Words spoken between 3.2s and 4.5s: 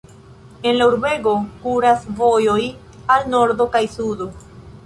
nordo kaj sudo.